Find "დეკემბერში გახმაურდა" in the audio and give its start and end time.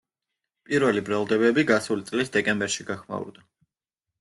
2.39-3.49